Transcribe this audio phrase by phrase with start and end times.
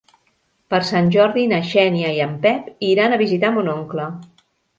[0.73, 4.09] Per Sant Jordi na Xènia i en Pep iran a visitar mon oncle.